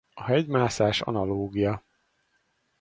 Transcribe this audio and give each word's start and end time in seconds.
A 0.13 0.23
hegymászás 0.23 1.01
analógia. 1.01 1.85